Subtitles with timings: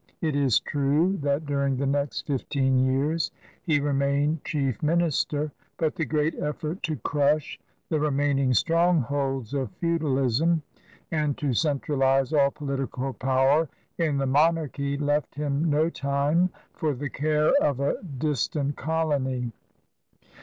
[0.19, 3.29] It is true that during the next fifteen years
[3.61, 10.63] he remained chief minister, but the great effort to crush the remaining strongholds of feudalism
[11.11, 13.69] and to central ize all political power
[13.99, 19.51] in the monarchy left him no time for the care of a distant colony.